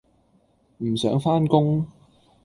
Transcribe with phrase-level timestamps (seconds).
[0.79, 1.85] 唔想返工